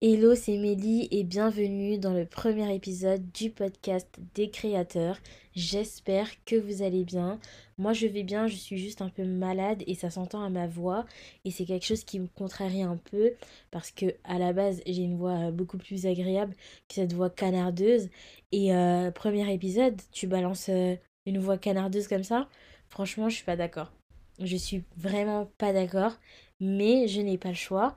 Hello, 0.00 0.36
c'est 0.36 0.58
Mélie 0.58 1.08
et 1.10 1.24
bienvenue 1.24 1.98
dans 1.98 2.12
le 2.12 2.24
premier 2.24 2.72
épisode 2.72 3.32
du 3.32 3.50
podcast 3.50 4.08
des 4.36 4.48
créateurs. 4.48 5.18
J'espère 5.56 6.28
que 6.44 6.54
vous 6.54 6.82
allez 6.82 7.02
bien. 7.02 7.40
Moi 7.78 7.94
je 7.94 8.06
vais 8.06 8.22
bien, 8.22 8.46
je 8.46 8.54
suis 8.54 8.78
juste 8.78 9.02
un 9.02 9.08
peu 9.08 9.24
malade 9.24 9.82
et 9.88 9.96
ça 9.96 10.08
s'entend 10.08 10.44
à 10.44 10.50
ma 10.50 10.68
voix 10.68 11.04
et 11.44 11.50
c'est 11.50 11.64
quelque 11.64 11.84
chose 11.84 12.04
qui 12.04 12.20
me 12.20 12.28
contrarie 12.28 12.84
un 12.84 12.96
peu 13.10 13.32
parce 13.72 13.90
que 13.90 14.14
à 14.22 14.38
la 14.38 14.52
base 14.52 14.82
j'ai 14.86 15.02
une 15.02 15.16
voix 15.16 15.50
beaucoup 15.50 15.78
plus 15.78 16.06
agréable 16.06 16.54
que 16.88 16.94
cette 16.94 17.12
voix 17.12 17.28
canardeuse 17.28 18.08
et 18.52 18.72
euh, 18.72 19.10
premier 19.10 19.52
épisode 19.52 20.00
tu 20.12 20.28
balances 20.28 20.68
euh, 20.68 20.94
une 21.26 21.38
voix 21.40 21.58
canardeuse 21.58 22.06
comme 22.06 22.22
ça? 22.22 22.48
Franchement 22.88 23.28
je 23.28 23.34
suis 23.34 23.44
pas 23.44 23.56
d'accord. 23.56 23.90
Je 24.38 24.56
suis 24.56 24.84
vraiment 24.96 25.50
pas 25.58 25.72
d'accord 25.72 26.12
mais 26.60 27.08
je 27.08 27.20
n'ai 27.20 27.36
pas 27.36 27.48
le 27.48 27.54
choix. 27.56 27.96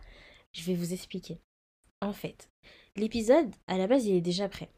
Je 0.52 0.64
vais 0.64 0.74
vous 0.74 0.94
expliquer. 0.94 1.38
En 2.02 2.14
fait, 2.14 2.50
l'épisode, 2.96 3.54
à 3.68 3.78
la 3.78 3.88
base, 3.88 4.06
il 4.06 4.16
est 4.16 4.22
déjà 4.22 4.50
prêt. 4.50 4.70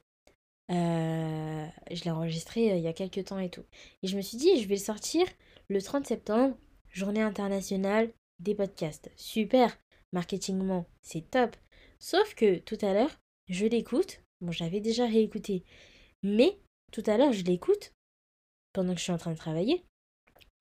Euh, 0.72 1.66
je 1.91 2.04
l'ai 2.04 2.12
enregistré 2.12 2.72
euh, 2.72 2.76
il 2.76 2.84
y 2.84 2.88
a 2.88 2.94
quelques 2.94 3.26
temps 3.26 3.40
et 3.40 3.49
tout. 3.49 3.63
Et 4.02 4.08
je 4.08 4.18
me 4.18 4.22
suis 4.22 4.38
dit, 4.38 4.62
je 4.62 4.68
vais 4.68 4.76
le 4.76 4.82
sortir 4.82 5.26
le 5.70 5.82
30 5.82 6.05
septembre, 6.05 6.58
journée 6.90 7.22
internationale 7.22 8.12
des 8.40 8.55
podcasts. 8.55 9.09
Super, 9.16 9.77
marketingment, 10.12 10.86
c'est 11.02 11.29
top. 11.29 11.55
Sauf 11.99 12.35
que 12.35 12.57
tout 12.60 12.77
à 12.82 12.94
l'heure, 12.94 13.21
je 13.48 13.66
l'écoute. 13.66 14.21
Bon, 14.41 14.51
j'avais 14.51 14.82
déjà 14.82 15.05
réécouté. 15.05 15.63
Mais 16.24 16.57
tout 16.91 17.04
à 17.07 17.18
l'heure, 17.18 17.34
je 17.34 17.44
l'écoute 17.44 17.94
pendant 18.74 18.94
que 18.94 18.99
je 18.99 19.04
suis 19.04 19.13
en 19.13 19.18
train 19.18 19.32
de 19.32 19.38
travailler. 19.38 19.85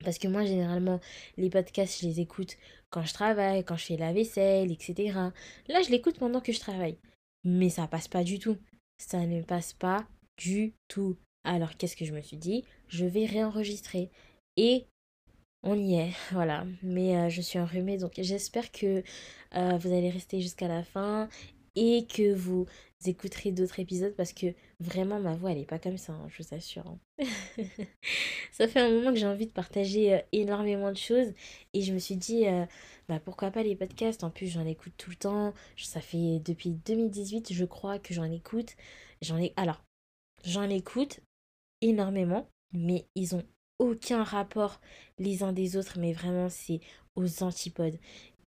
Parce 0.05 0.18
que 0.18 0.28
moi, 0.28 0.44
généralement, 0.44 1.00
les 1.36 1.50
podcasts, 1.50 2.00
je 2.00 2.06
les 2.06 2.20
écoute 2.20 2.56
quand 2.92 3.02
je 3.04 3.14
travaille, 3.14 3.64
quand 3.64 3.76
je 3.76 3.86
fais 3.86 3.96
la 3.96 4.12
vaisselle, 4.12 4.70
etc. 4.70 5.18
Là, 5.68 5.82
je 5.82 5.90
l'écoute 5.90 6.18
pendant 6.18 6.40
que 6.40 6.52
je 6.52 6.60
travaille. 6.60 6.98
Mais 7.42 7.70
ça 7.70 7.88
passe 7.88 8.06
pas 8.06 8.22
du 8.22 8.38
tout. 8.38 8.58
Ça 8.98 9.26
ne 9.26 9.42
passe 9.42 9.72
pas 9.72 10.06
du 10.36 10.74
tout. 10.86 11.16
Alors, 11.42 11.76
qu'est-ce 11.76 11.96
que 11.96 12.04
je 12.04 12.12
me 12.12 12.20
suis 12.20 12.36
dit? 12.36 12.64
Je 12.88 13.06
vais 13.06 13.26
réenregistrer. 13.26 14.10
Et 14.56 14.86
on 15.62 15.74
y 15.74 15.94
est, 15.94 16.12
voilà. 16.32 16.66
Mais 16.82 17.16
euh, 17.16 17.28
je 17.30 17.40
suis 17.40 17.58
enrhumée, 17.58 17.96
donc 17.96 18.12
j'espère 18.18 18.70
que 18.70 19.02
euh, 19.56 19.78
vous 19.78 19.92
allez 19.92 20.10
rester 20.10 20.40
jusqu'à 20.40 20.68
la 20.68 20.84
fin 20.84 21.28
et 21.74 22.06
que 22.06 22.34
vous 22.34 22.66
écouterez 23.06 23.52
d'autres 23.52 23.80
épisodes 23.80 24.14
parce 24.16 24.34
que 24.34 24.54
vraiment 24.83 25.20
ma 25.20 25.34
voix 25.34 25.52
elle 25.52 25.58
est 25.58 25.64
pas 25.64 25.78
comme 25.78 25.98
ça, 25.98 26.12
hein, 26.12 26.28
je 26.28 26.42
vous 26.42 26.55
assure. 26.55 26.86
Hein. 26.86 26.98
ça 28.52 28.69
fait 28.69 28.80
un 28.80 28.91
moment 28.91 29.12
que 29.12 29.19
j'ai 29.19 29.27
envie 29.27 29.47
de 29.47 29.52
partager 29.52 30.14
euh, 30.14 30.20
énormément 30.33 30.91
de 30.91 30.97
choses 30.97 31.33
et 31.72 31.83
je 31.83 31.92
me 31.92 31.98
suis 31.98 32.16
dit 32.16 32.47
euh, 32.47 32.66
bah 33.08 33.20
pourquoi 33.20 33.50
pas 33.50 33.62
les 33.62 33.77
podcasts? 33.77 34.24
En 34.24 34.30
plus 34.30 34.48
j'en 34.48 34.66
écoute 34.66 34.92
tout 34.97 35.11
le 35.11 35.16
temps, 35.16 35.55
ça 35.77 36.00
fait 36.00 36.41
depuis 36.44 36.70
2018 36.70 37.52
je 37.52 37.64
crois 37.64 37.98
que 37.98 38.14
j'en 38.14 38.30
écoute. 38.30 38.77
J'en 39.22 39.39
ai 39.39 39.52
alors 39.56 39.83
j'en 40.44 40.69
écoute 40.69 41.20
énormément 41.80 42.48
mais 42.72 43.06
ils 43.14 43.34
ont 43.34 43.44
aucun 43.78 44.22
rapport 44.22 44.80
les 45.19 45.42
uns 45.42 45.52
des 45.52 45.77
autres 45.77 45.98
mais 45.98 46.12
vraiment 46.12 46.48
c'est 46.48 46.80
aux 47.17 47.42
antipodes. 47.42 47.98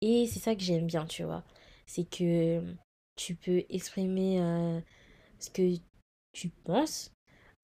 Et 0.01 0.27
c'est 0.27 0.39
ça 0.39 0.55
que 0.55 0.61
j'aime 0.61 0.87
bien, 0.87 1.05
tu 1.05 1.23
vois. 1.23 1.43
C'est 1.85 2.09
que 2.09 2.61
tu 3.15 3.35
peux 3.35 3.63
exprimer 3.69 4.39
euh, 4.41 4.79
ce 5.39 5.49
que 5.49 5.77
penses. 6.63 7.11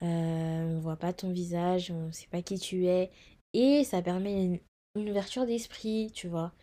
Euh, 0.04 0.76
on 0.76 0.80
voit 0.80 0.98
pas 0.98 1.14
ton 1.14 1.32
visage, 1.32 1.92
on 1.92 2.12
sait 2.12 2.28
pas 2.28 2.42
qui 2.42 2.60
tu 2.60 2.88
es. 2.88 3.12
Et 3.54 3.84
ça 3.84 4.02
permet 4.02 4.60
une, 4.96 5.10
ouverture 5.10 5.46
d'esprit, 5.46 6.12
tu 6.14 6.28
vois. 6.28 6.54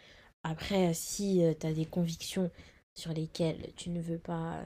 Après, 0.45 0.95
si 0.95 1.45
euh, 1.45 1.55
tu 1.59 1.67
as 1.67 1.73
des 1.73 1.87
convictions 1.87 2.51
sur 2.95 3.13
lesquelles 3.13 3.73
tu 3.77 3.91
ne 3.91 4.01
veux 4.01 4.19
pas 4.19 4.65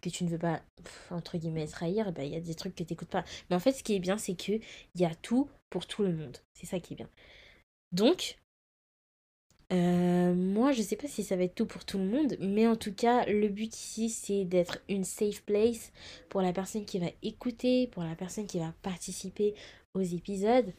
que 0.00 0.10
tu 0.10 0.24
ne 0.24 0.30
veux 0.30 0.38
pas 0.38 0.62
entre 1.10 1.38
guillemets 1.38 1.66
trahir, 1.68 2.12
bah, 2.12 2.24
il 2.24 2.32
y 2.32 2.36
a 2.36 2.40
des 2.40 2.54
trucs 2.56 2.74
que 2.74 2.82
tu 2.82 2.92
n'écoutes 2.92 3.08
pas. 3.08 3.24
Mais 3.48 3.56
en 3.56 3.60
fait, 3.60 3.72
ce 3.72 3.84
qui 3.84 3.94
est 3.94 4.00
bien, 4.00 4.18
c'est 4.18 4.34
que 4.34 4.52
il 4.52 5.00
y 5.00 5.04
a 5.04 5.14
tout 5.14 5.48
pour 5.70 5.86
tout 5.86 6.02
le 6.02 6.12
monde. 6.12 6.36
C'est 6.54 6.66
ça 6.66 6.80
qui 6.80 6.94
est 6.94 6.96
bien. 6.96 7.08
Donc, 7.92 8.38
euh, 9.72 10.34
moi, 10.34 10.72
je 10.72 10.82
sais 10.82 10.96
pas 10.96 11.08
si 11.08 11.22
ça 11.22 11.36
va 11.36 11.44
être 11.44 11.54
tout 11.54 11.66
pour 11.66 11.84
tout 11.84 11.98
le 11.98 12.04
monde, 12.04 12.36
mais 12.40 12.66
en 12.66 12.76
tout 12.76 12.92
cas, 12.92 13.24
le 13.26 13.48
but 13.48 13.74
ici, 13.74 14.10
c'est 14.10 14.44
d'être 14.44 14.78
une 14.88 15.04
safe 15.04 15.42
place 15.42 15.92
pour 16.28 16.42
la 16.42 16.52
personne 16.52 16.84
qui 16.84 16.98
va 16.98 17.06
écouter, 17.22 17.86
pour 17.88 18.02
la 18.04 18.14
personne 18.14 18.46
qui 18.46 18.58
va 18.58 18.74
participer 18.82 19.54
aux 19.94 20.02
épisodes, 20.02 20.72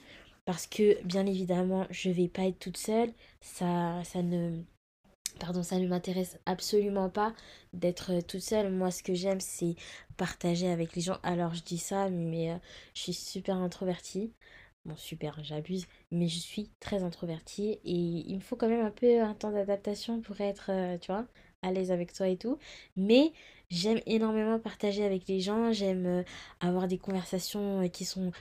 parce 0.45 0.67
que 0.67 1.01
bien 1.03 1.25
évidemment, 1.25 1.87
je 1.89 2.09
vais 2.11 2.27
pas 2.27 2.43
être 2.43 2.59
toute 2.59 2.77
seule. 2.77 3.11
Ça, 3.41 4.03
ça 4.03 4.21
ne, 4.21 4.61
pardon, 5.39 5.63
ça 5.63 5.79
ne 5.79 5.87
m'intéresse 5.87 6.37
absolument 6.45 7.09
pas 7.09 7.33
d'être 7.73 8.21
toute 8.27 8.41
seule. 8.41 8.71
Moi, 8.71 8.91
ce 8.91 9.03
que 9.03 9.13
j'aime, 9.15 9.39
c'est 9.39 9.75
partager 10.17 10.69
avec 10.69 10.95
les 10.95 11.01
gens. 11.01 11.17
Alors, 11.23 11.53
je 11.55 11.63
dis 11.63 11.77
ça, 11.77 12.09
mais 12.09 12.51
euh, 12.51 12.57
je 12.93 13.01
suis 13.01 13.13
super 13.13 13.55
introvertie. 13.57 14.33
Bon, 14.85 14.97
super, 14.97 15.41
j'abuse, 15.43 15.87
mais 16.11 16.27
je 16.27 16.39
suis 16.39 16.69
très 16.81 17.03
introvertie 17.03 17.79
et 17.85 17.93
il 17.93 18.35
me 18.35 18.41
faut 18.41 18.57
quand 18.57 18.67
même 18.67 18.85
un 18.85 18.91
peu 18.91 19.21
un 19.21 19.33
temps 19.33 19.51
d'adaptation 19.51 20.19
pour 20.19 20.41
être, 20.41 20.71
euh, 20.71 20.97
tu 20.97 21.09
vois, 21.09 21.25
à 21.61 21.71
l'aise 21.71 21.89
avec 21.89 22.11
toi 22.11 22.27
et 22.27 22.35
tout. 22.35 22.57
Mais 22.97 23.31
j'aime 23.69 24.01
énormément 24.05 24.59
partager 24.59 25.05
avec 25.05 25.25
les 25.29 25.39
gens, 25.39 25.71
j'aime 25.71 26.05
euh, 26.05 26.23
avoir 26.59 26.89
des 26.89 26.97
conversations 26.97 27.83
euh, 27.83 27.87
qui 27.87 28.03
sont 28.03 28.33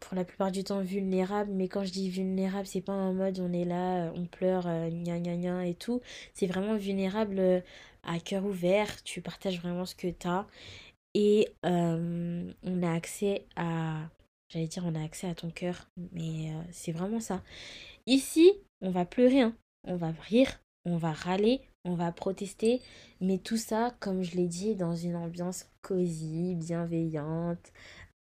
pour 0.00 0.16
la 0.16 0.24
plupart 0.24 0.50
du 0.50 0.64
temps 0.64 0.80
vulnérables, 0.80 1.52
mais 1.52 1.68
quand 1.68 1.84
je 1.84 1.92
dis 1.92 2.10
vulnérable, 2.10 2.66
c'est 2.66 2.80
pas 2.80 2.92
en 2.92 3.14
mode 3.14 3.38
on 3.38 3.52
est 3.52 3.64
là, 3.64 4.10
on 4.16 4.26
pleure, 4.26 4.64
gna 4.90 5.20
gna 5.20 5.36
gna 5.36 5.66
et 5.66 5.74
tout. 5.74 6.00
C'est 6.34 6.46
vraiment 6.48 6.76
vulnérable 6.76 7.62
à 8.02 8.18
cœur 8.18 8.44
ouvert, 8.44 9.02
tu 9.04 9.20
partages 9.22 9.60
vraiment 9.60 9.86
ce 9.86 9.94
que 9.94 10.08
t'as 10.08 10.46
et 11.14 11.48
on 11.62 12.82
a 12.82 12.92
accès 12.92 13.46
à 13.56 14.08
J'allais 14.48 14.66
dire, 14.66 14.84
on 14.86 14.94
a 14.94 15.04
accès 15.04 15.28
à 15.28 15.34
ton 15.34 15.50
cœur, 15.50 15.88
mais 16.12 16.50
euh, 16.50 16.62
c'est 16.70 16.92
vraiment 16.92 17.20
ça. 17.20 17.42
Ici, 18.06 18.50
on 18.80 18.90
va 18.90 19.04
pleurer, 19.04 19.42
hein. 19.42 19.54
on 19.84 19.96
va 19.96 20.10
rire, 20.22 20.60
on 20.86 20.96
va 20.96 21.12
râler, 21.12 21.60
on 21.84 21.94
va 21.94 22.12
protester, 22.12 22.80
mais 23.20 23.38
tout 23.38 23.58
ça, 23.58 23.94
comme 24.00 24.22
je 24.22 24.36
l'ai 24.36 24.48
dit, 24.48 24.74
dans 24.74 24.94
une 24.94 25.16
ambiance 25.16 25.66
cosy, 25.82 26.54
bienveillante. 26.54 27.72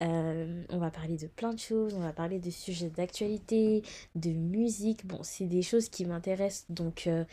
Euh, 0.04 0.64
on 0.70 0.78
va 0.78 0.92
parler 0.92 1.18
de 1.18 1.28
plein 1.28 1.54
de 1.54 1.60
choses, 1.60 1.96
on 1.96 2.02
va 2.02 2.14
parler 2.14 2.40
de 2.40 2.52
sujets 2.52 2.90
d'actualité, 2.90 3.84
de 4.16 4.30
musique. 4.30 5.08
Bon, 5.08 5.20
c'est 5.24 5.48
des 5.48 5.62
choses 5.62 5.90
qui 5.90 6.06
m'intéressent, 6.06 6.66
donc 6.70 7.08
euh, 7.08 7.26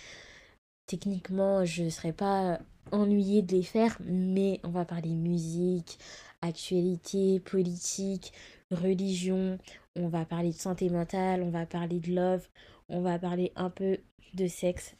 techniquement, 0.86 1.64
je 1.64 1.82
ne 1.82 1.90
serais 1.90 2.12
pas 2.12 2.60
ennuyée 2.92 3.42
de 3.42 3.56
les 3.56 3.62
faire, 3.62 3.98
mais 4.04 4.60
on 4.62 4.70
va 4.70 4.84
parler 4.84 5.14
musique, 5.14 5.98
actualité, 6.42 7.40
politique, 7.40 8.32
religion, 8.70 9.58
on 9.96 10.08
va 10.08 10.24
parler 10.24 10.50
de 10.50 10.56
santé 10.56 10.88
mentale, 10.88 11.42
on 11.42 11.50
va 11.50 11.66
parler 11.66 12.00
de 12.00 12.14
love, 12.14 12.48
on 12.88 13.00
va 13.00 13.18
parler 13.18 13.52
un 13.56 13.70
peu 13.70 13.98
de 14.34 14.46
sexe. 14.46 14.96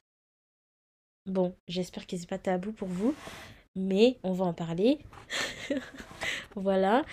Bon, 1.26 1.54
j'espère 1.68 2.06
que 2.06 2.16
c'est 2.16 2.28
pas 2.28 2.38
tabou 2.38 2.72
pour 2.72 2.88
vous, 2.88 3.14
mais 3.74 4.18
on 4.22 4.32
va 4.32 4.44
en 4.44 4.54
parler. 4.54 4.98
voilà. 6.54 7.04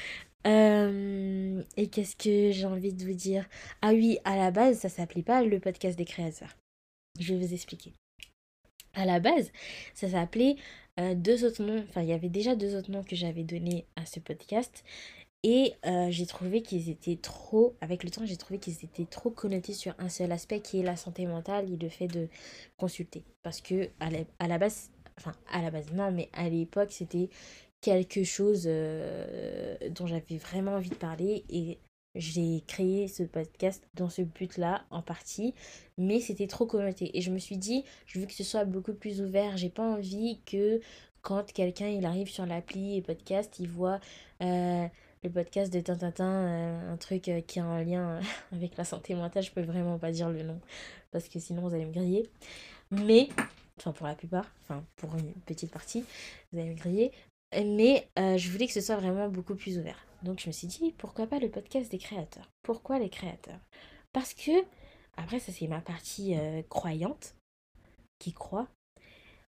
Euh, 0.48 1.64
et 1.78 1.88
qu'est-ce 1.88 2.16
que 2.16 2.52
j'ai 2.52 2.66
envie 2.66 2.94
de 2.94 3.06
vous 3.06 3.14
dire? 3.14 3.48
Ah 3.82 3.92
oui, 3.92 4.18
à 4.24 4.36
la 4.36 4.52
base, 4.52 4.80
ça 4.80 4.90
s'appelait 4.90 5.24
pas 5.24 5.44
le 5.44 5.60
podcast 5.60 5.98
des 5.98 6.06
créateurs. 6.06 6.56
Je 7.20 7.34
vais 7.34 7.46
vous 7.46 7.54
expliquer. 7.54 7.94
À 8.94 9.06
la 9.06 9.20
base, 9.20 9.52
ça 9.94 10.10
s'appelait 10.10 10.56
euh, 11.00 11.16
deux 11.16 11.46
autres 11.46 11.64
noms. 11.64 11.84
Enfin, 11.88 12.02
il 12.02 12.10
y 12.10 12.14
avait 12.14 12.30
déjà 12.30 12.56
deux 12.56 12.76
autres 12.76 12.92
noms 12.92 13.04
que 13.04 13.16
j'avais 13.16 13.44
donnés 13.44 13.86
à 13.96 14.06
ce 14.06 14.20
podcast. 14.20 14.84
Et 15.44 15.74
euh, 15.88 16.08
j'ai 16.12 16.28
trouvé 16.28 16.62
qu'ils 16.62 16.90
étaient 16.90 17.16
trop, 17.16 17.76
avec 17.82 18.04
le 18.04 18.12
temps, 18.12 18.26
j'ai 18.26 18.38
trouvé 18.38 18.60
qu'ils 18.60 18.84
étaient 18.84 19.06
trop 19.06 19.32
connotés 19.32 19.74
sur 19.74 19.96
un 19.98 20.08
seul 20.08 20.32
aspect 20.32 20.60
qui 20.60 20.80
est 20.80 20.84
la 20.84 20.96
santé 20.96 21.26
mentale 21.26 21.72
et 21.72 21.78
le 21.78 21.90
fait 21.90 22.08
de 22.08 22.28
consulter. 22.78 23.24
Parce 23.42 23.60
que 23.60 23.90
à 24.00 24.48
la, 24.48 24.58
base, 24.60 24.92
enfin 25.18 25.34
à 25.52 25.62
la 25.64 25.72
base, 25.72 25.92
non, 25.94 26.12
mais 26.12 26.30
à 26.34 26.48
l'époque, 26.48 26.92
c'était 26.92 27.30
quelque 27.82 28.24
chose 28.24 28.66
euh, 28.68 29.76
dont 29.90 30.06
j'avais 30.06 30.38
vraiment 30.38 30.74
envie 30.74 30.92
de 30.92 30.96
parler 30.96 31.44
et 31.50 31.80
j'ai 32.14 32.62
créé 32.68 33.08
ce 33.08 33.24
podcast 33.24 33.88
dans 33.96 34.10
ce 34.10 34.22
but-là 34.22 34.84
en 34.92 35.02
partie, 35.02 35.56
mais 35.98 36.20
c'était 36.20 36.48
trop 36.48 36.68
connoté. 36.68 37.18
Et 37.18 37.22
je 37.22 37.32
me 37.32 37.40
suis 37.40 37.58
dit, 37.58 37.84
je 38.06 38.20
veux 38.20 38.28
que 38.28 38.34
ce 38.34 38.44
soit 38.44 38.66
beaucoup 38.66 38.94
plus 38.94 39.22
ouvert. 39.22 39.58
J'ai 39.58 39.70
pas 39.70 39.84
envie 39.84 40.40
que 40.46 40.82
quand 41.22 41.52
quelqu'un 41.52 41.88
il 41.88 42.06
arrive 42.06 42.30
sur 42.30 42.46
l'appli 42.46 42.98
et 42.98 43.02
podcast, 43.02 43.60
il 43.60 43.70
voit 43.70 44.00
euh, 44.42 44.88
le 45.24 45.30
podcast 45.30 45.72
de 45.72 45.80
Tintintin, 45.80 46.26
euh, 46.26 46.94
un 46.94 46.98
truc 46.98 47.28
euh, 47.28 47.42
qui 47.42 47.60
a 47.60 47.66
un 47.66 47.84
lien 47.84 48.10
euh, 48.10 48.22
avec 48.56 48.76
la 48.78 48.84
santé 48.84 49.14
mentale, 49.14 49.44
je 49.44 49.52
peux 49.52 49.62
vraiment 49.62 50.00
pas 50.00 50.12
dire 50.12 50.30
le 50.30 50.42
nom 50.42 50.60
parce 51.12 51.30
que 51.30 51.40
sinon 51.40 51.68
vous 51.68 51.74
allez 51.74 51.86
me 51.86 51.94
griller. 51.94 52.30
Mais, 52.90 53.30
enfin 53.78 53.92
pour 53.92 54.08
la 54.08 54.16
plupart, 54.16 54.52
enfin 54.64 54.84
pour 54.96 55.16
une 55.16 55.34
petite 55.46 55.72
partie, 55.72 56.04
vous 56.52 56.60
allez 56.60 56.72
me 56.72 56.76
griller. 56.76 57.12
Mais 57.54 58.08
je 58.18 58.50
voulais 58.50 58.68
que 58.68 58.74
ce 58.74 58.82
soit 58.82 58.96
vraiment 58.96 59.28
beaucoup 59.28 59.56
plus 59.56 59.78
ouvert. 59.78 60.06
Donc 60.24 60.40
je 60.40 60.48
me 60.48 60.52
suis 60.54 60.68
dit, 60.68 60.94
pourquoi 60.98 61.28
pas 61.28 61.40
le 61.40 61.50
podcast 61.50 61.92
des 61.92 61.98
créateurs? 61.98 62.50
Pourquoi 62.64 62.98
les 62.98 63.10
créateurs? 63.10 63.60
Parce 64.14 64.34
que, 64.34 64.52
après 65.18 65.40
ça 65.40 65.52
c'est 65.52 65.68
ma 65.68 65.82
partie 65.82 66.36
croyante, 66.70 67.36
qui 68.20 68.32
croit. 68.32 68.70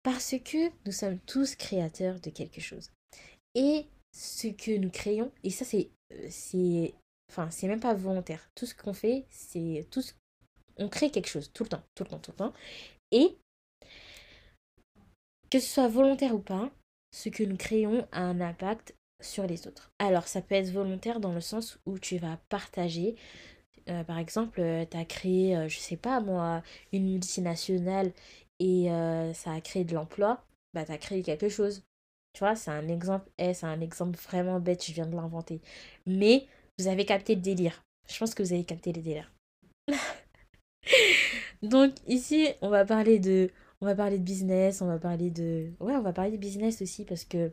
Parce 0.03 0.35
que 0.45 0.71
nous 0.87 0.93
sommes 0.93 1.19
tous 1.21 1.55
créateurs 1.55 2.19
de 2.21 2.31
quelque 2.31 2.61
chose. 2.61 2.91
Et 3.55 3.87
ce 4.15 4.47
que 4.49 4.77
nous 4.79 4.91
créons, 4.91 5.31
et 5.43 5.51
ça 5.51 5.65
c'est 5.65 5.91
euh, 6.13 6.27
c'est 6.31 6.95
enfin 7.31 7.51
c'est 7.51 7.67
même 7.67 7.81
pas 7.81 7.95
volontaire. 7.95 8.49
Tout 8.55 8.67
ce 8.67 8.75
qu'on 8.75 8.95
fait, 8.95 9.27
c'est 9.31 9.87
tout 9.91 10.03
on 10.77 10.89
crée 10.89 11.11
quelque 11.11 11.29
chose 11.29 11.51
tout 11.53 11.65
le 11.65 11.69
temps, 11.71 11.83
tout 11.95 12.05
le 12.05 12.11
temps, 12.11 12.19
tout 12.21 12.31
le 12.31 12.37
temps. 12.37 12.53
Et 13.11 13.37
que 15.51 15.59
ce 15.59 15.67
soit 15.69 15.89
volontaire 15.89 16.35
ou 16.35 16.39
pas, 16.39 16.71
ce 17.13 17.29
que 17.29 17.43
nous 17.43 17.57
créons 17.57 18.07
a 18.13 18.21
un 18.21 18.41
impact 18.41 18.95
sur 19.21 19.47
les 19.47 19.67
autres. 19.67 19.91
Alors 19.99 20.29
ça 20.29 20.43
peut 20.43 20.55
être 20.55 20.71
volontaire 20.71 21.21
dans 21.21 21.33
le 21.33 21.41
sens 21.41 21.79
où 21.87 21.99
tu 21.99 22.19
vas 22.19 22.39
partager. 22.49 23.17
Euh, 23.89 24.05
par 24.05 24.19
exemple, 24.19 24.61
euh, 24.61 24.85
tu 24.89 24.97
as 24.97 25.05
créé, 25.05 25.69
je 25.69 25.79
sais 25.79 25.97
pas 25.97 26.21
moi, 26.21 26.63
une 26.93 27.11
multinationale 27.11 28.13
et 28.61 28.87
ça 29.35 29.53
a 29.53 29.61
créé 29.61 29.85
de 29.85 29.95
l'emploi. 29.95 30.45
Bah, 30.73 30.85
tu 30.85 30.93
as 30.93 30.99
créé 30.99 31.23
quelque 31.23 31.49
chose. 31.49 31.83
Tu 32.35 32.41
vois, 32.41 32.57
c'est 32.57 32.73
un 32.73 32.89
exemple, 32.89 33.31
c'est 33.39 33.65
un 33.65 33.81
exemple 33.81 34.19
vraiment 34.19 34.61
bête, 34.61 34.85
je 34.85 34.93
viens 34.93 35.07
de 35.07 35.15
l'inventer. 35.15 35.61
Mais 36.07 36.47
vous 36.79 36.89
avez 36.89 37.05
capté 37.05 37.37
le 37.37 37.41
délire. 37.41 37.85
Je 38.09 38.19
pense 38.19 38.35
que 38.35 38.43
vous 38.43 38.53
avez 38.53 38.65
capté 38.65 38.93
le 38.93 39.01
délire. 39.01 39.33
Donc 41.63 41.95
ici, 42.09 42.49
on 42.61 42.69
va 42.69 42.85
parler 42.85 43.19
de 43.21 43.51
on 43.81 43.87
va 43.87 43.95
parler 43.95 44.19
de 44.19 44.25
business, 44.25 44.83
on 44.83 44.87
va 44.87 44.99
parler 44.99 45.31
de 45.31 45.71
ouais, 45.81 45.95
on 45.95 46.03
va 46.03 46.13
parler 46.13 46.33
de 46.33 46.37
business 46.37 46.83
aussi 46.83 47.05
parce 47.05 47.25
que 47.25 47.53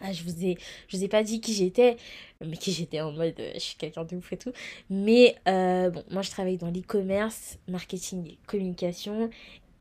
ah, 0.00 0.12
je 0.12 0.24
vous 0.24 0.44
ai 0.44 0.58
je 0.88 0.96
vous 0.96 1.04
ai 1.04 1.08
pas 1.08 1.22
dit 1.22 1.40
qui 1.40 1.54
j'étais, 1.54 1.96
mais 2.44 2.56
qui 2.56 2.72
j'étais 2.72 3.00
en 3.00 3.12
mode 3.12 3.34
euh, 3.40 3.52
je 3.54 3.60
suis 3.60 3.76
quelqu'un 3.76 4.04
de 4.04 4.16
ouf 4.16 4.32
et 4.32 4.36
tout. 4.36 4.52
Mais 4.90 5.36
euh, 5.48 5.90
bon, 5.90 6.04
moi 6.10 6.22
je 6.22 6.30
travaille 6.30 6.58
dans 6.58 6.70
l'e-commerce, 6.70 7.58
marketing 7.68 8.26
et 8.26 8.38
communication 8.46 9.30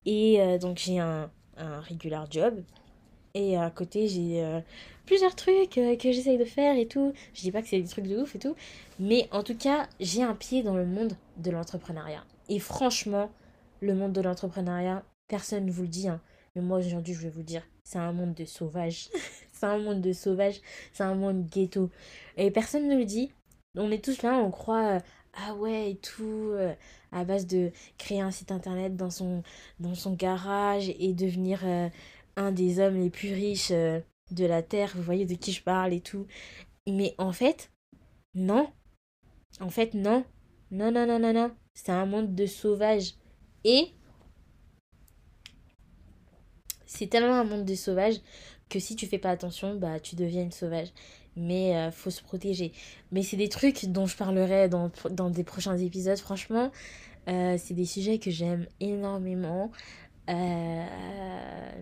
et 0.06 0.42
euh, 0.42 0.58
donc 0.58 0.78
j'ai 0.78 1.00
un 1.00 1.30
un 1.58 1.82
regular 1.82 2.32
job 2.32 2.64
et 3.36 3.58
à 3.58 3.72
côté, 3.72 4.08
j'ai 4.08 4.44
euh, 4.44 4.62
plusieurs 5.08 5.36
trucs 5.36 5.78
euh, 5.80 5.96
que 5.96 6.12
j'essaye 6.12 6.38
de 6.38 6.46
faire 6.46 6.78
et 6.78 6.88
tout. 6.88 7.14
Je 7.34 7.42
dis 7.42 7.52
pas 7.52 7.64
que 7.64 7.68
c'est 7.68 7.82
des 7.82 7.88
trucs 7.88 8.06
de 8.08 8.22
ouf 8.22 8.36
et 8.36 8.40
tout. 8.40 8.56
Mais 9.00 9.28
en 9.32 9.42
tout 9.42 9.58
cas, 9.58 9.88
j'ai 10.00 10.22
un 10.22 10.36
pied 10.36 10.62
dans 10.62 10.76
le 10.76 10.86
monde 10.86 11.18
de 11.38 11.50
l'entrepreneuriat. 11.50 12.24
Et 12.50 12.60
franchement, 12.60 13.32
le 13.82 13.96
monde 13.96 14.14
de 14.14 14.22
l'entrepreneuriat, 14.22 15.04
personne 15.28 15.66
ne 15.66 15.72
vous 15.72 15.82
le 15.82 15.88
dit. 15.88 16.08
Hein. 16.08 16.22
Mais 16.56 16.62
moi, 16.62 16.78
aujourd'hui, 16.78 17.16
je 17.16 17.22
vais 17.22 17.30
vous 17.30 17.42
dire, 17.42 17.64
c'est 17.84 17.98
un 17.98 18.12
monde 18.12 18.36
de 18.36 18.46
sauvages. 18.46 19.10
c'est 19.52 19.66
un 19.66 19.80
monde 19.80 20.02
de 20.02 20.14
sauvages. 20.14 20.62
C'est 20.94 21.04
un 21.04 21.16
monde 21.16 21.48
ghetto. 21.48 21.90
Et 22.38 22.52
personne 22.52 22.88
ne 22.88 22.96
le 22.96 23.06
dit. 23.06 23.32
On 23.76 23.90
est 23.90 24.04
tous 24.04 24.22
là, 24.22 24.38
on 24.38 24.52
croit... 24.52 24.98
Euh, 24.98 25.00
ah 25.36 25.56
ouais 25.56 25.90
et 25.90 25.96
tout 25.96 26.52
à 27.12 27.24
base 27.24 27.48
de 27.48 27.72
créer 27.98 28.22
un 28.22 28.30
site 28.30 28.52
internet 28.52 28.96
dans 28.96 29.10
son 29.10 29.42
dans 29.80 29.96
son 29.96 30.14
garage 30.14 30.90
et 31.00 31.12
devenir 31.14 31.66
un 32.36 32.52
des 32.52 32.80
hommes 32.80 33.00
les 33.02 33.10
plus 33.10 33.34
riches 33.34 33.72
euh, 33.72 34.00
de 34.32 34.46
la 34.46 34.62
Terre, 34.62 34.92
vous 34.96 35.04
voyez 35.04 35.26
de 35.26 35.36
qui 35.36 35.52
je 35.52 35.64
parle 35.64 35.94
et 35.94 36.02
tout. 36.02 36.28
Mais 36.88 37.16
en 37.18 37.32
fait, 37.32 37.72
non. 38.36 38.70
En 39.60 39.70
fait, 39.70 39.94
non. 39.94 40.26
Non, 40.72 40.92
non, 40.92 41.06
non, 41.06 41.20
non, 41.20 41.34
non. 41.34 41.52
C'est 41.74 41.92
un 41.92 42.06
monde 42.06 42.36
de 42.36 42.46
sauvages. 42.46 43.14
Et 43.64 43.92
c'est 46.86 47.08
tellement 47.08 47.36
un 47.36 47.44
monde 47.44 47.66
de 47.66 47.76
sauvages 47.76 48.20
que 48.70 48.80
si 48.80 48.96
tu 48.96 49.08
fais 49.08 49.20
pas 49.20 49.30
attention, 49.30 49.76
bah 49.76 50.00
tu 50.00 50.16
deviens 50.16 50.44
une 50.44 50.52
sauvage. 50.52 50.90
Mais 51.36 51.76
euh, 51.76 51.92
faut 51.92 52.10
se 52.12 52.22
protéger. 52.22 52.74
Mais 53.12 53.24
c'est 53.24 53.38
des 53.38 53.50
trucs 53.50 53.86
dont 53.86 54.06
je 54.06 54.16
parlerai 54.18 54.70
dans, 54.70 54.92
dans 55.12 55.30
des 55.30 55.44
prochains 55.44 55.78
épisodes. 55.78 56.18
Franchement, 56.18 56.72
euh, 57.28 57.58
c'est 57.58 57.74
des 57.74 57.86
sujets 57.86 58.20
que 58.20 58.32
j'aime 58.32 58.68
énormément. 58.80 59.72
Euh, 60.30 60.86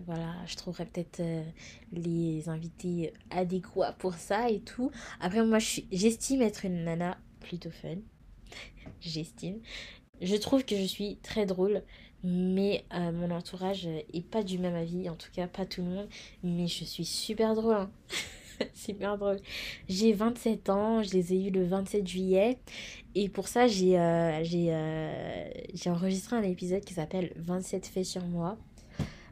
voilà, 0.06 0.34
je 0.46 0.56
trouverais 0.56 0.86
peut-être 0.86 1.20
euh, 1.20 1.44
les 1.92 2.48
invités 2.48 3.12
adéquats 3.30 3.92
pour 3.92 4.14
ça 4.14 4.50
et 4.50 4.60
tout. 4.60 4.90
Après, 5.20 5.44
moi, 5.44 5.58
j'estime 5.58 6.42
être 6.42 6.64
une 6.64 6.84
nana 6.84 7.18
plutôt 7.40 7.70
fun. 7.70 7.96
j'estime. 9.00 9.60
Je 10.20 10.36
trouve 10.36 10.64
que 10.64 10.76
je 10.76 10.84
suis 10.84 11.16
très 11.22 11.46
drôle, 11.46 11.82
mais 12.24 12.84
euh, 12.94 13.12
mon 13.12 13.30
entourage 13.30 13.86
est 13.86 14.26
pas 14.26 14.42
du 14.42 14.58
même 14.58 14.74
avis, 14.74 15.08
en 15.08 15.16
tout 15.16 15.30
cas 15.32 15.46
pas 15.46 15.66
tout 15.66 15.82
le 15.82 15.88
monde. 15.88 16.08
Mais 16.42 16.66
je 16.66 16.84
suis 16.84 17.04
super 17.04 17.54
drôle. 17.54 17.74
Hein. 17.74 17.90
super 18.74 19.18
drôle. 19.18 19.38
J'ai 19.88 20.12
27 20.12 20.70
ans, 20.70 21.02
je 21.02 21.12
les 21.12 21.32
ai 21.32 21.46
eu 21.46 21.50
le 21.50 21.64
27 21.64 22.06
juillet. 22.06 22.58
Et 23.14 23.28
pour 23.28 23.48
ça, 23.48 23.66
j'ai 23.66 23.98
euh, 23.98 24.42
euh, 24.42 25.50
j'ai 25.74 25.90
enregistré 25.90 26.36
un 26.36 26.42
épisode 26.42 26.84
qui 26.84 26.94
s'appelle 26.94 27.32
27 27.36 27.86
faits 27.86 28.04
sur 28.04 28.24
moi. 28.24 28.56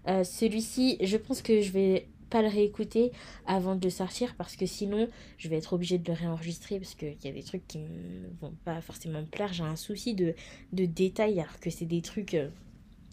Euh, 0.08 0.24
celui-ci, 0.24 0.98
je 1.00 1.16
pense 1.16 1.42
que 1.42 1.60
je 1.60 1.70
vais 1.72 2.08
pas 2.30 2.42
le 2.42 2.48
réécouter 2.48 3.10
avant 3.46 3.74
de 3.74 3.84
le 3.84 3.90
sortir 3.90 4.36
parce 4.36 4.54
que 4.54 4.64
sinon 4.64 5.08
je 5.36 5.48
vais 5.48 5.56
être 5.56 5.72
obligée 5.72 5.98
de 5.98 6.12
le 6.12 6.16
réenregistrer 6.16 6.78
parce 6.78 6.94
qu'il 6.94 7.16
y 7.24 7.28
a 7.28 7.32
des 7.32 7.42
trucs 7.42 7.66
qui 7.66 7.78
ne 7.78 8.28
vont 8.40 8.54
pas 8.64 8.80
forcément 8.80 9.20
me 9.20 9.26
plaire. 9.26 9.52
J'ai 9.52 9.64
un 9.64 9.76
souci 9.76 10.14
de, 10.14 10.34
de 10.72 10.84
détail 10.84 11.40
alors 11.40 11.58
que 11.58 11.70
c'est 11.70 11.86
des 11.86 12.02
trucs 12.02 12.36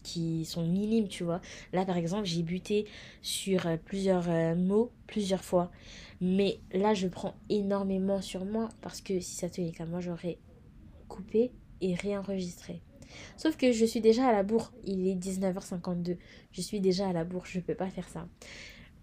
qui 0.07 0.45
sont 0.45 0.65
minimes, 0.65 1.09
tu 1.09 1.25
vois. 1.25 1.41
Là, 1.73 1.85
par 1.85 1.97
exemple, 1.97 2.25
j'ai 2.25 2.41
buté 2.41 2.85
sur 3.21 3.67
euh, 3.67 3.75
plusieurs 3.77 4.29
euh, 4.29 4.55
mots 4.55 4.91
plusieurs 5.05 5.43
fois. 5.43 5.69
Mais 6.21 6.59
là, 6.73 6.93
je 6.93 7.07
prends 7.07 7.35
énormément 7.49 8.21
sur 8.21 8.45
moi 8.45 8.69
parce 8.81 9.01
que 9.01 9.19
si 9.19 9.35
ça 9.35 9.49
tenait 9.49 9.71
qu'à 9.71 9.85
moi, 9.85 9.99
j'aurais 9.99 10.37
coupé 11.09 11.51
et 11.81 11.93
réenregistré. 11.93 12.81
Sauf 13.35 13.57
que 13.57 13.71
je 13.71 13.85
suis 13.85 14.01
déjà 14.01 14.27
à 14.27 14.31
la 14.31 14.43
bourre. 14.43 14.71
Il 14.85 15.07
est 15.07 15.15
19h52. 15.15 16.17
Je 16.51 16.61
suis 16.61 16.79
déjà 16.79 17.09
à 17.09 17.13
la 17.13 17.25
bourre. 17.25 17.45
Je 17.45 17.59
peux 17.59 17.75
pas 17.75 17.89
faire 17.89 18.07
ça. 18.07 18.27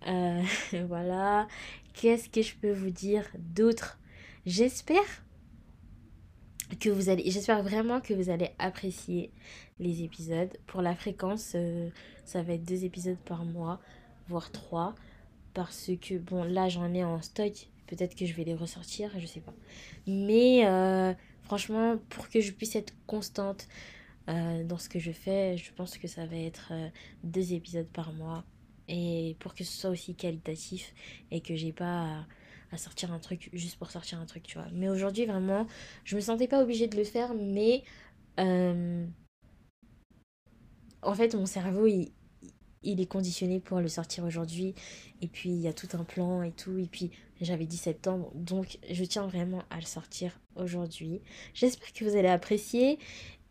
Euh, 0.07 0.43
voilà. 0.89 1.47
Qu'est-ce 1.93 2.31
que 2.31 2.41
je 2.41 2.55
peux 2.57 2.73
vous 2.73 2.91
dire 2.91 3.25
d'autre? 3.39 3.99
J'espère 4.47 5.25
que 6.81 6.89
vous 6.89 7.09
allez 7.09 7.31
j'espère 7.31 7.63
vraiment 7.63 8.01
que 8.01 8.15
vous 8.15 8.31
allez 8.31 8.51
apprécier 8.59 9.31
les 9.79 10.03
épisodes. 10.03 10.51
Pour 10.67 10.83
la 10.83 10.95
fréquence 10.95 11.53
euh, 11.55 11.89
ça 12.25 12.43
va 12.43 12.55
être 12.55 12.65
deux 12.65 12.85
épisodes 12.85 13.19
par 13.25 13.45
mois 13.45 13.81
voire 14.29 14.51
trois. 14.51 14.95
Parce 15.53 15.91
que 16.01 16.19
bon 16.19 16.45
là 16.45 16.69
j'en 16.69 16.93
ai 16.95 17.05
en 17.05 17.21
stock. 17.23 17.53
Peut-être 17.87 18.17
que 18.17 18.27
je 18.27 18.35
vais 18.35 18.45
les 18.45 18.55
ressortir 18.55 19.11
je 19.19 19.27
sais 19.27 19.41
pas. 19.41 19.55
Mais 20.07 20.67
euh, 20.67 21.13
franchement 21.43 21.99
pour 22.09 22.29
que 22.29 22.41
je 22.41 22.53
puisse 22.53 22.77
être 22.77 22.95
constante 23.07 23.69
euh, 24.29 24.65
dans 24.65 24.79
ce 24.79 24.89
que 24.89 24.99
je 24.99 25.13
fais 25.13 25.57
je 25.59 25.73
pense 25.73 25.99
que 25.99 26.09
ça 26.09 26.27
va 26.27 26.37
être 26.37 26.73
deux 27.23 27.53
épisodes 27.53 27.89
par 27.89 28.13
mois. 28.13 28.45
Et 28.89 29.37
pour 29.41 29.55
que 29.55 29.65
ce 29.65 29.73
soit 29.73 29.91
aussi 29.91 30.15
qualitatif 30.15 30.93
et 31.31 31.41
que 31.41 31.57
j'ai 31.57 31.73
pas 31.73 32.27
à 32.75 32.77
sortir 32.77 33.13
un 33.13 33.19
truc 33.19 33.49
juste 33.53 33.79
pour 33.79 33.91
sortir 33.91 34.21
un 34.21 34.27
truc, 34.27 34.43
tu 34.43 34.59
vois. 34.59 34.67
Mais 34.73 34.89
aujourd'hui, 34.89 35.25
vraiment, 35.25 35.67
je 36.05 36.17
me 36.17 36.21
sentais 36.21 36.49
pas 36.49 36.63
obligée 36.63 36.89
de 36.89 36.97
le 36.97 37.05
faire, 37.05 37.33
mais 37.35 37.83
euh, 38.41 39.07
en 41.05 41.15
fait, 41.15 41.35
mon 41.35 41.47
cerveau, 41.47 41.87
il, 41.87 42.11
est 42.83 43.07
conditionné 43.07 43.61
pour 43.61 43.81
le 43.81 43.89
sortir 43.89 44.25
aujourd'hui. 44.25 44.75
Et 45.21 45.29
puis, 45.29 45.51
il 45.51 45.61
y 45.61 45.69
a 45.69 45.73
tout 45.73 45.89
un 45.95 46.05
plan 46.05 46.43
et 46.43 46.53
tout. 46.53 46.79
Et 46.79 46.87
puis, 46.87 47.11
j'avais 47.41 47.67
dit 47.67 47.77
septembre. 47.77 48.31
Donc, 48.35 48.79
je 48.91 49.05
tiens 49.05 49.27
vraiment 49.27 49.63
à 49.71 49.77
le 49.77 49.87
sortir 49.87 50.39
aujourd'hui. 50.57 51.21
J'espère 51.55 51.93
que 51.93 52.05
vous 52.05 52.17
allez 52.17 52.29
apprécier. 52.29 52.99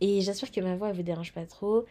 Et 0.02 0.22
j'espère 0.22 0.52
que 0.52 0.62
ma 0.62 0.76
voix 0.76 0.90
ne 0.90 0.94
vous 0.94 1.04
dérange 1.04 1.34
pas 1.34 1.46
trop. 1.46 1.86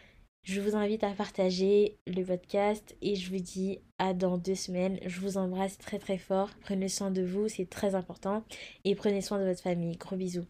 Je 0.45 0.61
vous 0.61 0.75
invite 0.75 1.05
à 1.05 1.11
partager 1.13 1.99
le 2.07 2.25
podcast 2.25 2.97
et 3.01 3.15
je 3.15 3.31
vous 3.31 3.39
dis 3.41 3.79
à 3.99 4.13
dans 4.13 4.39
deux 4.39 4.57
semaines. 4.57 4.99
Je 5.07 5.21
vous 5.21 5.39
embrasse 5.39 5.79
très 5.79 6.01
très 6.01 6.19
fort. 6.19 6.51
Prenez 6.63 6.89
soin 6.89 7.13
de 7.13 7.23
vous, 7.23 7.49
c'est 7.49 7.71
très 7.71 7.95
important. 7.95 8.43
Et 8.85 8.97
prenez 8.97 9.21
soin 9.21 9.39
de 9.39 9.45
votre 9.45 9.63
famille. 9.63 9.97
Gros 9.97 10.17
bisous. 10.17 10.47